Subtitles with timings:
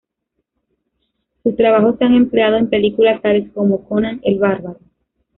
[1.43, 4.79] Sus trabajos se han empleado en películas tales como Conan el Bárbaro.